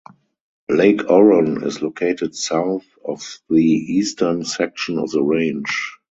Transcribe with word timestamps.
Lake 0.67 1.01
Oron 1.09 1.63
is 1.63 1.83
located 1.83 2.33
south 2.33 2.87
of 3.05 3.21
the 3.51 3.61
eastern 3.63 4.43
section 4.43 4.97
of 4.97 5.11
the 5.11 5.21
range. 5.21 5.91